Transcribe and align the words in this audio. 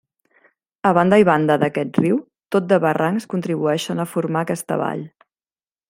A 0.91 0.93
banda 0.97 1.19
i 1.23 1.25
banda 1.29 1.57
d'aquest 1.63 1.99
riu, 2.01 2.17
tot 2.55 2.69
de 2.73 2.81
barrancs 2.87 3.31
contribueixen 3.35 4.05
a 4.07 4.11
formar 4.15 4.45
aquesta 4.47 4.81
vall. 4.85 5.07